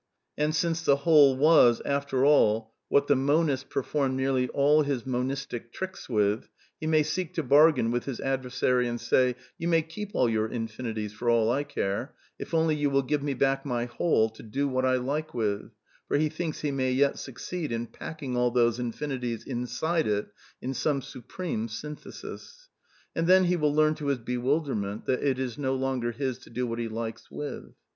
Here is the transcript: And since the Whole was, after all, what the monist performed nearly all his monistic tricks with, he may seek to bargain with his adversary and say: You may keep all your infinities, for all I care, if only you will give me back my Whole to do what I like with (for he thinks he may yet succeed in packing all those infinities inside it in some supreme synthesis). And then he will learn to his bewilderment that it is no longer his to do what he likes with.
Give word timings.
And 0.35 0.55
since 0.55 0.81
the 0.83 0.95
Whole 0.95 1.37
was, 1.37 1.79
after 1.85 2.25
all, 2.25 2.73
what 2.89 3.05
the 3.05 3.15
monist 3.15 3.69
performed 3.69 4.15
nearly 4.17 4.49
all 4.49 4.81
his 4.81 5.05
monistic 5.05 5.71
tricks 5.71 6.09
with, 6.09 6.49
he 6.79 6.87
may 6.87 7.03
seek 7.03 7.35
to 7.35 7.43
bargain 7.43 7.91
with 7.91 8.05
his 8.05 8.19
adversary 8.19 8.87
and 8.87 8.99
say: 8.99 9.35
You 9.59 9.67
may 9.67 9.83
keep 9.83 10.15
all 10.15 10.27
your 10.27 10.47
infinities, 10.47 11.13
for 11.13 11.29
all 11.29 11.51
I 11.51 11.63
care, 11.63 12.15
if 12.39 12.51
only 12.51 12.75
you 12.75 12.89
will 12.89 13.03
give 13.03 13.21
me 13.21 13.35
back 13.35 13.63
my 13.63 13.85
Whole 13.85 14.27
to 14.31 14.41
do 14.41 14.67
what 14.67 14.85
I 14.85 14.95
like 14.95 15.35
with 15.35 15.69
(for 16.07 16.17
he 16.17 16.29
thinks 16.29 16.61
he 16.61 16.71
may 16.71 16.91
yet 16.91 17.19
succeed 17.19 17.71
in 17.71 17.85
packing 17.85 18.35
all 18.35 18.49
those 18.49 18.79
infinities 18.79 19.45
inside 19.45 20.07
it 20.07 20.29
in 20.63 20.73
some 20.73 21.03
supreme 21.03 21.67
synthesis). 21.67 22.69
And 23.15 23.27
then 23.27 23.43
he 23.43 23.55
will 23.55 23.69
learn 23.75 23.93
to 23.97 24.07
his 24.07 24.17
bewilderment 24.17 25.05
that 25.05 25.21
it 25.21 25.37
is 25.37 25.59
no 25.59 25.75
longer 25.75 26.11
his 26.11 26.39
to 26.39 26.49
do 26.49 26.65
what 26.65 26.79
he 26.79 26.87
likes 26.87 27.29
with. 27.29 27.75